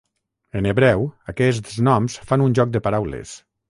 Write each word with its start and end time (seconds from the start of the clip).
En 0.61 0.67
hebreu, 0.69 1.05
aquests 1.35 1.79
noms 1.91 2.19
fan 2.31 2.49
un 2.51 2.61
joc 2.63 2.77
de 2.79 2.87
paraules. 2.91 3.41